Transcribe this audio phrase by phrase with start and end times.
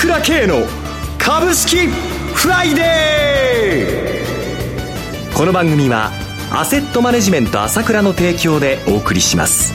[0.00, 0.62] 倉慶の
[1.18, 5.36] 株式フライデー。
[5.36, 6.10] この番組は
[6.50, 9.74] アセットマネジメント朝倉の提供でお送りします。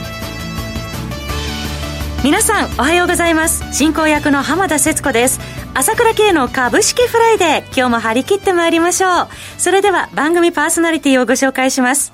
[2.24, 3.72] 皆さんおはようございます。
[3.72, 5.38] 進行役の浜田節子です。
[5.74, 9.28] 朝倉慶の株式フライデー今日も張り切ってまいりましょう。
[9.58, 12.12] それでは番組パーソナリティをご紹介します。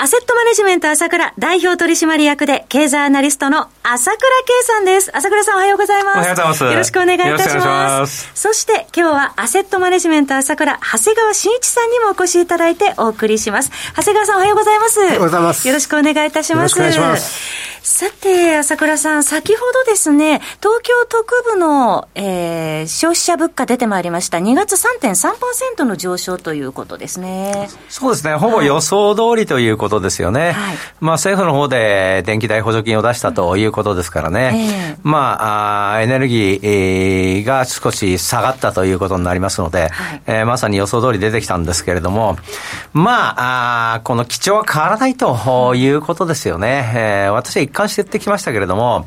[0.00, 5.10] アセットマネジメント朝倉代表取締役で経済アナリストの朝倉慶さんです。
[5.12, 6.16] 朝倉さんおはようございます。
[6.18, 6.64] おはようございます。
[6.64, 8.30] よろしくお願いいたします。
[8.32, 13.72] そして今日はアセットマネジメント朝倉長谷川慎一さんにもお越しいただいてお送りします。
[13.96, 15.00] 長谷川さんおはようございます。
[15.00, 15.66] おはようございます。
[15.66, 16.78] よろしくお願いいたします。
[16.78, 17.77] よろしくお願いします。
[17.82, 24.38] さて、朝倉さん、先ほどですね、東京特部の、えー、消費者物価出てまいりました。
[24.38, 27.68] 2月3.3%の上昇ということですね。
[27.88, 28.34] そうですね。
[28.34, 30.52] ほぼ予想通りということですよね。
[30.52, 34.94] はい、まあ、政府の方で電気代補助金を出したということですからね。
[34.94, 42.36] えー、まああ、エネルギーが少し下がったということになりますので、はい、えー、まさに予想通り出てきたんですけれども、
[42.92, 46.92] まあ、あこの基調は変わらないということですよね。
[46.94, 49.06] えー、私は貫してってきましたけれども、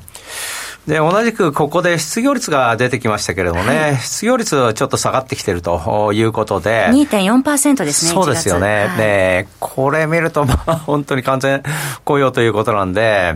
[0.88, 6.88] で、同じくここで失業率が出てきましたけれどもね、はい、失業率ちょっと下がってきてるということで。
[6.92, 8.12] 2.4%ですね。
[8.12, 8.88] そうですよね。
[8.88, 11.62] はい、で、これ見ると、まあ、本当に完全
[12.04, 13.36] 雇用ということなんで、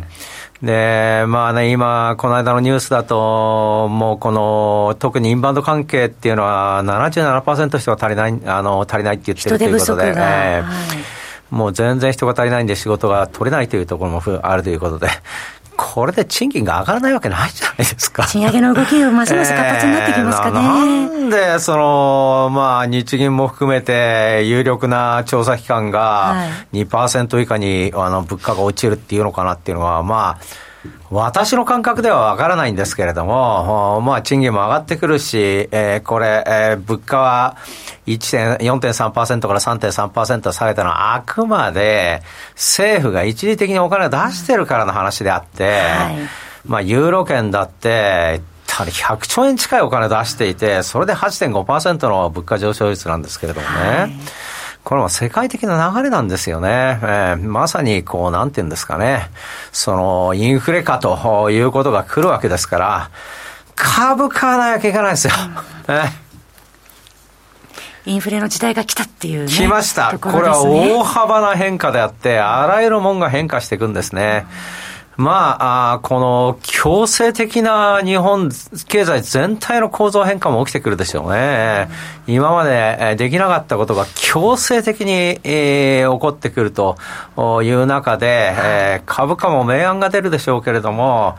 [0.64, 11.15] で、まあね、今、この間のニュースだと、もうこの、特にインバウンド関係っていうのは77%人が足りない、あの、足りないって言ってるということで、ね、はい
[11.50, 15.08] もう全然人が足りないんで仕事が取れないというところもあるということで、
[15.78, 18.26] これで賃金が上がらないわけないじゃないですか。
[18.26, 20.60] 賃上げの動きがますます活発になってきますかね。
[20.60, 30.65] えー、なんで、その、まあ、日銀も含めて、有力な調査機関が2%以下に、あの、物価が落ちるっていうのかなっていうのは、まあ、
[31.12, 35.38] 私の感覚ではわからないんですけれども、まあ、賃金も上がってくるし、
[35.72, 37.58] えー、これ、えー、物価は
[38.08, 42.22] 4.3%から3.3%下げたのはあくまで
[42.54, 46.16] 政府が一時的にお金を出してるからの話であって、はい、
[46.66, 53.74] まあ、ユーロ圏だって、100兆円近いお金出していて、それで8.5%の物価上昇率なんですけれどもね。
[53.74, 54.12] はい
[54.86, 57.00] これは世界的な流れなんですよね。
[57.02, 59.32] えー、まさにこう、なんて言うんですかね。
[59.72, 63.10] その、インフレかということが来るわけですから、
[63.76, 65.34] 株買わなきゃいけないですよ。
[68.06, 70.20] インフレの時代が来たっていう、ね、来ました。
[70.20, 74.46] これは大幅な変化であって、あらゆるもんが変化していくんですね。
[74.80, 78.50] うんまあ、この強制的な日本
[78.88, 81.90] 経済全体の構造変化も起きてくるでしょうね。
[82.28, 86.98] 今までできなかったことが強制的に、えー、起こってくると
[87.64, 91.38] いう中で、えー、株価も明暗が出るでしょうけれども、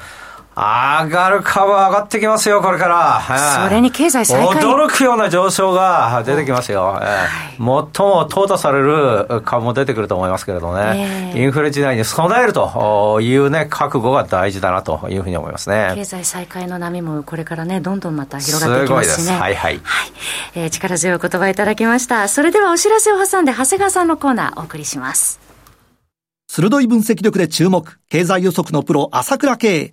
[0.59, 3.69] 上がる株上がってきますよ、これから。
[3.69, 4.63] それに経済再開。
[4.63, 6.83] 驚くような上昇が出てきますよ。
[6.83, 11.33] はい、最も淘汰される株も出てくると思いますけれどね。
[11.35, 15.93] えー、インフレ時代に備えるというね、覚悟が大事だなというふうに思いますね。
[15.95, 19.25] 経済再開の波もこれからね、どんどんまた広がっていきますしね。
[19.25, 19.43] すごいです。
[19.43, 19.81] はいはい。
[19.85, 20.13] はい、
[20.55, 22.29] えー、力強い言葉いただきました。
[22.29, 25.39] それではお知らせを挟んで、長谷川さんのコーナーお送りします。
[26.49, 29.93] 鋭い分析力で注目、経済予測のプロ、朝倉慶。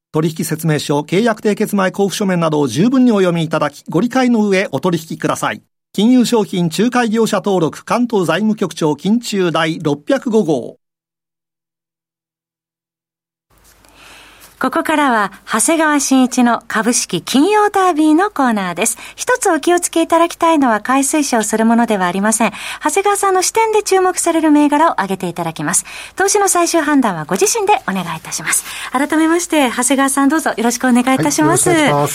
[0.13, 5.63] 取引説明書、契約締結前交付書面などを十分にお読みいただき、ご理解の上お取引ください。
[5.93, 10.80] 金融商品仲介業者登録関東財務局長金中第605号。
[14.61, 18.99] ここからは、長谷川新一の株式金曜ダービーのコーナーです。
[19.15, 22.51] 一つお気をつけいただきたいのは、買い推奨するものではありません。
[22.83, 25.83] 長谷川さんの視点で注目される銘柄を挙げていただきます。
[26.15, 28.63] 投資の最終判断はご自身でお願いいたします。
[28.91, 31.71] 改めまして、長谷川さんどうぞよろしくお願いいたします。
[31.71, 32.07] はい、はい、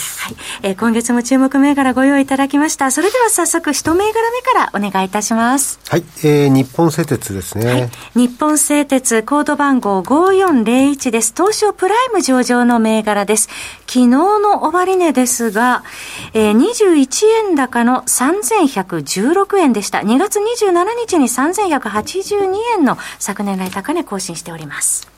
[0.62, 2.93] えー、今月も注目銘柄ご用意いただきました。
[2.93, 5.81] それでは早速、一銘柄目からお願いいたします。
[5.88, 7.72] はい、えー、日本製鉄ですね。
[7.72, 11.34] はい、日本製鉄、コード番号5401です。
[11.37, 13.48] 東証プライム上上の銘柄です。
[13.86, 15.84] 昨日の終値ですが、
[16.34, 19.98] えー、21円高の3116円でした。
[19.98, 25.15] 2月27日に3182円の昨年来高値更新しております。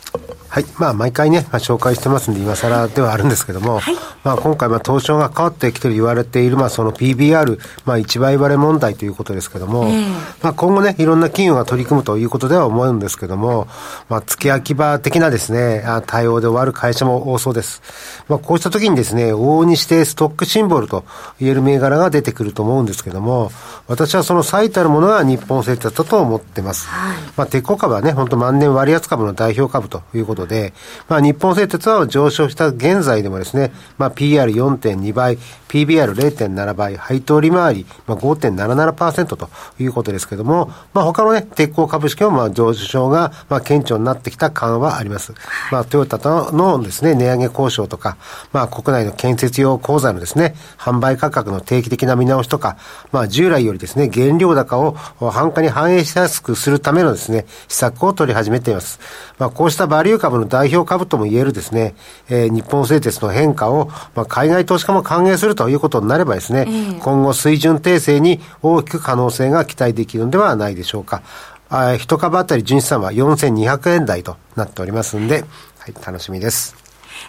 [0.48, 0.64] はい。
[0.78, 3.94] まあ、毎回ね、まあ、紹介してますんで、今更ではあるんですけども、はい、
[4.24, 10.10] まあ、今回、まあ、東証が変わってきてる言われている、まあ、その PBR、まあ、1倍割れ問題ということですけども、えー、
[10.42, 13.68] まあ、今後ね、いろんな企業が取り組むということでは思うんですけども、
[14.08, 17.82] まあ、付け焼き場的なですね、対応で終わる会社も多そうです。
[18.28, 21.04] まあ、こうした時にですね、往々にしてストックシンボルと
[21.40, 23.52] 言える銘柄が出てくると思うんですけども、
[23.86, 26.88] 私はその最たるものが日本製鉄だと思ってます。
[26.88, 30.72] はい、まあ、鉄鋼株はね、本当万年割安株の代表株ということで、
[31.08, 45.34] まあ、日本製鉄は上昇した現在でもですね、まあ、PR4.2 倍、PBR0.7 倍、配当利回り、まあ、5.77%ということですけれども、まあ、他のね、鉄鋼株式もまあ上昇がまあ顕著になってきた感はあります。
[45.70, 48.16] まあ、トヨタとのですね、値上げ交渉とか、
[48.52, 52.76] まあ、国内の建設用鋼材のですね、販売価格の定期的な見直しとか、
[53.12, 59.00] まあ、従来よりですね、原料高を販価に反映しやすくするためのですね、施策を取り始めています。
[59.38, 61.94] まあ、こうしたバリュー株の代表株とも言えるですね、
[62.28, 71.22] えー、日本製鉄の変化を、まあ、海外投資家も歓迎するということになればですね、えー、今後水準訂正に大きく可能性が期待できるのではないでしょうか。
[71.70, 75.44] あ一株当たり純資産は4200円台となっておりますんで、
[75.78, 76.76] はい、楽しみです。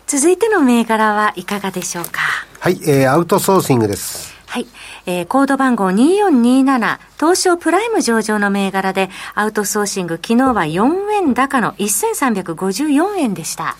[0.07, 2.21] 続いての銘柄はいかがでしょうか？
[2.59, 4.38] はい、えー、アウトソーシングです。
[4.49, 4.67] はい。
[5.05, 13.77] えー、コード番号2427、東証プライム上場の銘柄で、アウトソーシング、昨日は4円高の1354円でした。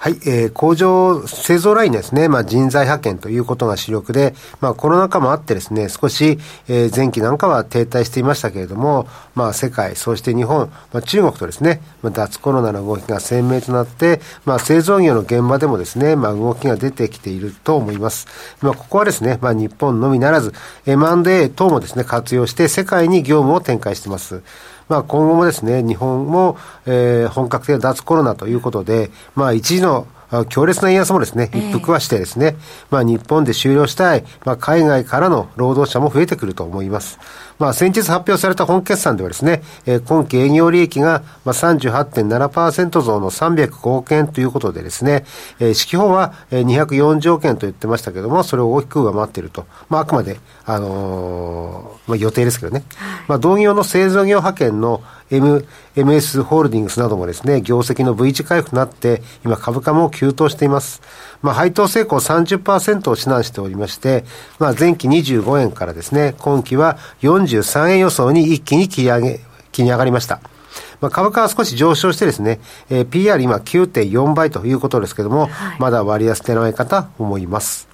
[0.00, 18.28] はい、えー、工場、製造ラインですね、まあ、人材派遣ということが主力で、まあ、コロナ禍もあってですね、少し、えー、前期なんかは停滞していましたけれども、まあ、世界、そして日本、まあ、中国とですね、まあ、脱コロナの動きが鮮明となって、まあ、製造業の現場でもですね、まあ、動きが出てきていると思います。
[18.62, 20.54] まあ、ここはですね、まあ、日本のみならず、
[20.86, 24.42] M&A 等もですね、活用して世界に業務を展開しています。
[24.88, 26.56] まあ、今後もですね、日本も、
[26.86, 30.06] えー、本格的な脱コロナということで、まあ、一時の
[30.48, 32.56] 強烈な円安もですね、一服はしてですね、えー、
[32.90, 37.18] まあ日本で終了したい、まあ海外からの労働者も増えてくると思います。
[37.58, 45.24] まあ先日発表された本決算ではですね、えー、今期営業利益がまあ38.7%増の305億円ということでですね、
[45.58, 49.66] えー、指揮法は240億円と言ってましたけども、それを大きく上回っていると。
[49.88, 52.84] まああくまで、あのー、まあ予定ですけどね。
[53.26, 61.02] まあ同業の製造業派遣の M、MS ホールディングスなどもですね、業績の V 字回復となって、今株価も急騰しています。
[61.42, 64.24] まあ、配当成功30%を指南しておりまして、
[64.58, 66.98] まあ、前期25円からですね、今期は
[67.56, 69.40] 43円予想に一気に切り上げ、
[69.72, 70.40] 切り上がりました。
[71.00, 72.60] まあ、株価は少し上昇してですね、
[72.90, 77.87] えー、PR 今9.4倍ということですけれども、はい、まだ割安でないかと思います。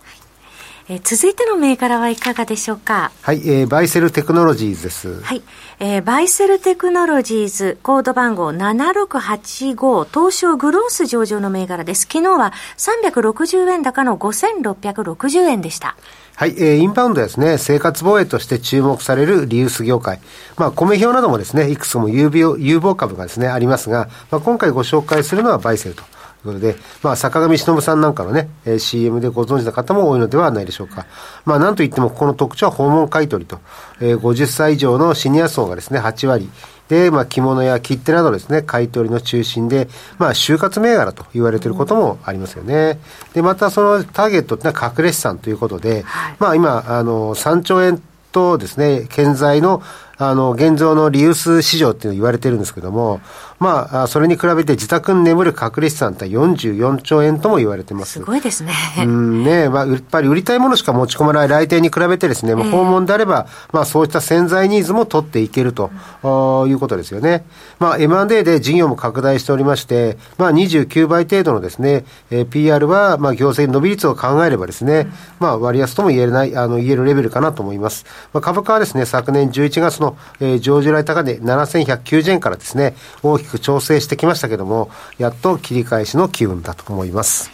[0.87, 3.11] えー、続いての銘柄はいかがでしょうか？
[3.23, 5.21] はい、えー、バイセルテクノロジーズです。
[5.23, 5.43] はい。
[5.81, 12.03] えー、バイセルテクノロジーズ、コード番号7685、東証グロース上場の銘柄です。
[12.03, 15.97] 昨日は360円高の5660円でした。
[16.37, 20.21] はい、えー、インバウンドですね、生活防衛として注目されるリユース業界。
[20.57, 26.03] まあ、コメ兵などもですね、いくつも有望有望株がですね、ありますが、まあ、今回ご紹介するのはバイセルと。
[26.45, 31.07] ということで、まあ、坂上忍さんなんかのね、えー、CM でご存知の方も多いのではないでしょうか。
[31.47, 33.61] まあ、なんといっても、ここの特徴は訪問買取と、
[34.01, 36.51] えー、50歳以上のシニア層がですね、8割、
[36.89, 39.89] で、まあ、着物や切手などですね、買い取りの中心で、
[40.19, 42.99] まあ、就活銘柄と言われていることもありますよね。
[43.33, 48.03] で、またそのターゲットってのは隠れ資産ということで、はい、まあ、今、あの、3兆円
[48.33, 49.83] とですね、健在の
[50.17, 53.21] あの、現状のリユース市場っていうの言われてるんですけども、
[53.65, 58.13] まあ、それに比べて自宅に眠る隠れ資産って44兆円とも言われてます。
[58.13, 58.75] すごいですね。
[58.99, 65.91] うんね、まあ、やっぱり売りたいものしか持ち込まない来店に比べてですね、まあ、訪問であれば、まあ、そうした潜在ニーズも取っていけると、
[66.23, 67.47] うん、いうことですよね。
[67.79, 78.05] まあ、M&A で事業も拡大しておりまして、まあ、29倍程度のですね、えー、PR は、まあ、業績伸び率を考えればですね、うん、まあ、割安とも言えない、あの、言えるレベルかなと思います。
[78.35, 87.51] まあ、株価はですね、昨年11月の、えー、上場来高値7190円からですね、大きく調整してきましたけども、やっと切り返しの機運だと思います。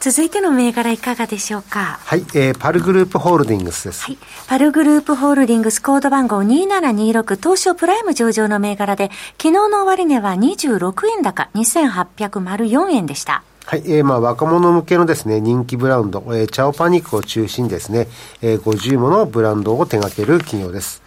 [0.00, 4.04] 続いての銘柄いかがでしょうかはい、えー、パルグループホールディングスです。
[4.06, 4.18] はい。
[4.48, 13.44] パルグループホールディングスコード番号2726東証プライム上場の銘柄で、昨日の終値は26円高2804円でした。
[13.64, 18.08] はい、えー、まあ若者向けのですね、人気ブランド、えー、チャオパニックを中心にですね、
[18.42, 21.02] えー、50ものブランドを手掛ける企業です。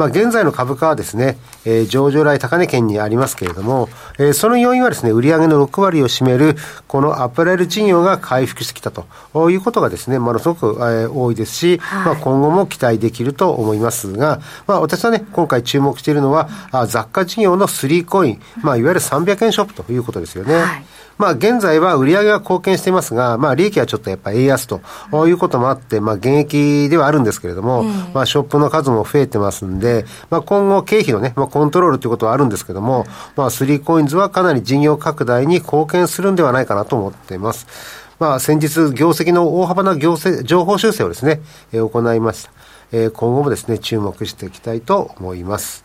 [0.00, 1.36] まあ、現在の株価はですね、
[1.66, 6.56] えー、上場来高値圏にありますけれども、えー、その要因はですね、売上の6割を占める、
[6.88, 9.06] このアパレル事業が回復してきたと
[9.50, 20.54] いうことがですね、ものすごく、えー、多いですし、はい、まあ、今後も期待できると思いますが、まあ、私はね、今回注目しているのは、あ雑貨事業のスリーコイン、まあ、いわゆる300円ショップということですよね。
[20.54, 20.84] はい
[21.20, 24.80] まあ、現在は売上は貢献していますが、まあ、利益はちょっとやっぱり円安と
[25.28, 27.84] いうこともあって、まあ、現役ではあるんですけれども、
[28.14, 33.04] まあ、ショップの数も増えてますんで、まあ、今後、経費のね、まあ、コントロールということはあるんですけども、
[33.36, 37.66] まあ、スリーコインズはかなり事業拡大に貢献するんではないかなと思っています。
[38.18, 42.50] まあ、先日、業績の大幅な業績、情報修正をですね、えー、行いました。
[42.92, 45.84] えー、今後もですね、注目していきたいと思います。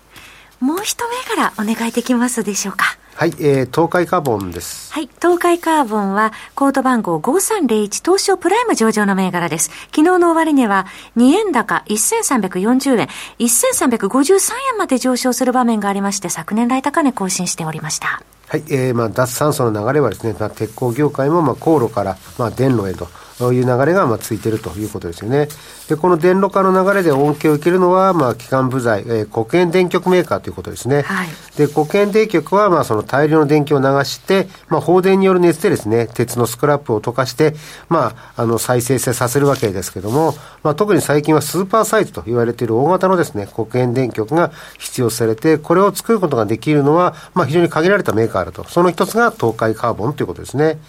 [0.60, 0.98] もう一
[1.30, 2.86] 銘柄お願いできますでしょうか？
[3.18, 4.92] はい、えー、東海カーボンです。
[4.92, 9.70] はい、東海カーボンは、コード番号5301東証プライム上場の銘柄です。
[9.86, 13.08] 昨日の終値は、2円高1340円、
[13.40, 18.22] 1353円まで上昇する場面がありまして、昨年来高値更新しておりました。
[18.50, 23.08] はい、えー、まあ、脱酸素の流れはですね、まあ、鉄鋼業界も、まあ、航路から、まあ、電路へと。
[23.40, 25.48] いう流れがまあついているということですよね。
[25.90, 31.04] で、この電路化の流れで恩恵を受けるのは、まあ、基幹部材、えー、黒煙電極メーカーということですね。
[31.04, 31.28] はい、
[31.58, 37.56] で、黒煙電極は、まあ、その大量の電気を流して、まあ、放電による熱でですね、鉄のスクラップを溶かして、
[37.90, 48.64] まあ、あの、再生成させるわけですけども、まあ、特に最近はスーパーサイズと言われている大型のですね、黒煙電極が必要されて、これを作ることができるのは、まあ、非常に限られたメーカーだと。
[48.70, 50.80] その一つが東海カーボンということですね。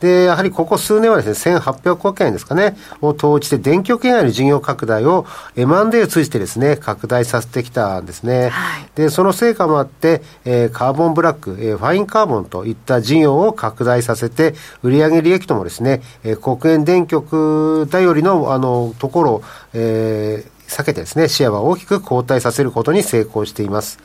[0.00, 8.48] で、やはりここ数年はですね、1800億円ですかね、を投じて電極以外の事業拡大を M&A を通じてですね、拡大させてきたんですね。
[8.50, 23.98] はい、で、その成果もあって、えー、カーボンブラック、えー、ファインカーボンといった事業を拡大させて、売上利益ともですね、えー、国営電極頼りの、あの、ところを、えー、避けてですね、シェアは大きく後退させることに成功しています。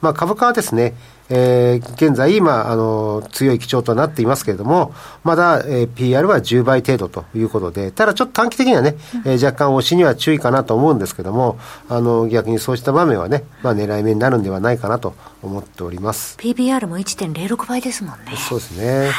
[0.00, 0.94] まあ、株価はですね、
[1.34, 4.92] えー、現在、今、あの、強い基調となっていますけれども、
[5.24, 11.58] まだ、えー、PR は10倍程度ということで、ただちょっと短期的にはね、えー、若干押しには注意かなと思うんですけども、
[11.88, 16.36] あの、逆にそうした場面はね、まあ、狙い目になるんではないかなと思っております。
[16.38, 18.36] PBR も1.06倍ですもんね。
[18.36, 19.06] そうですね。
[19.06, 19.10] はい。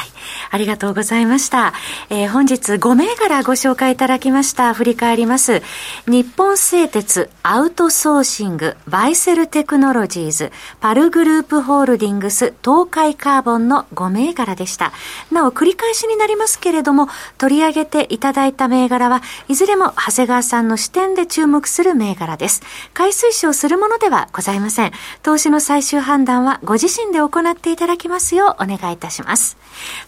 [0.52, 1.74] ありがとうございました。
[2.10, 4.72] えー、本日5銘柄ご紹介いただきました。
[4.72, 5.62] 振り返ります。
[6.06, 14.92] 日本製鉄、アウトソーシング、バイセルテクノロジーズ、パルグループホールディディングス東海カーボンの5銘柄でした。
[15.32, 17.08] なお、繰り返しになりますけれども、
[17.38, 22.62] 取り上げていただいた銘柄はいずれも長谷川さんの視点で注目する銘柄です。
[22.92, 24.92] 買い推奨するものではございません。
[25.22, 29.56] 投資の最終判断はご自身で行っていただきますようお願いいたします。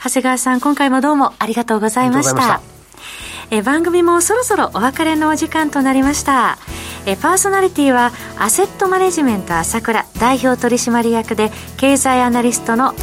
[0.04, 2.75] 長谷川さん、今回もどうもありがとうございました。
[3.50, 6.58] え番組もそろそろお別れのお時間となりました。
[7.06, 12.94] えパーソナリティはアセットマネジメント朝倉代表取締役で経済アナリストの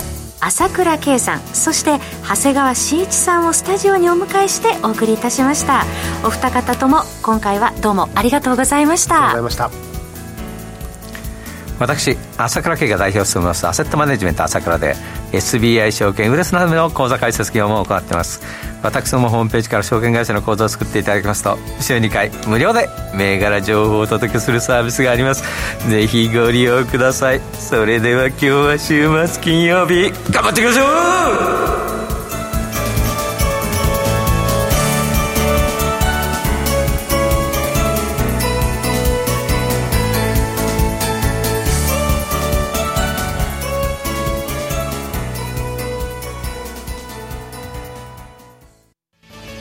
[0.42, 1.40] 朝倉圭さん。
[1.40, 5.86] そして長谷川慎一さんをスタジオにお迎えしてお送りいたしました。
[6.26, 9.16] お二方とも今回はどうもありがとうございました。
[9.16, 9.93] ありがとうございました。
[11.84, 14.96] 私朝倉慶が代表を務めますアセットマネジメント朝倉で
[15.34, 18.42] SBI 証券ウレスなどの口座開設業も行ってます。
[18.84, 25.44] 私どもホームページから証券会社の口座を作っていただきますと週2回無料で銘柄情報をお届けするサービスがあります。
[25.90, 27.42] ぜひご利用ください。
[27.54, 31.93] それでは今日は週末金曜日頑張っていきましょう!